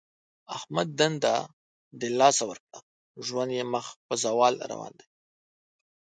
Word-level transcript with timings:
احمد 0.55 0.87
دنده 0.99 1.35
له 1.99 2.07
لاسه 2.19 2.43
ورکړه. 2.47 2.79
ژوند 3.25 3.51
یې 3.57 3.63
مخ 3.73 3.85
په 4.05 4.13
زوال 4.23 4.55
روان 4.71 4.93
دی. 4.99 5.07